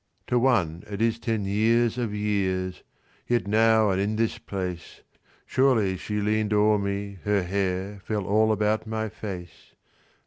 (To 0.25 0.39
one, 0.39 0.83
it 0.89 0.99
is 0.99 1.19
ten 1.19 1.45
years 1.45 1.99
of 1.99 2.11
years.…Yet 2.11 3.45
now, 3.45 3.91
and 3.91 4.01
in 4.01 4.15
this 4.15 4.39
place, 4.39 5.01
Surely 5.45 5.95
she 5.95 6.19
lean'd 6.21 6.53
o'er 6.53 6.79
me—her 6.79 7.43
hairFell 7.43 8.25
all 8.25 8.51
about 8.51 8.87
my 8.87 9.09
face. 9.09 9.75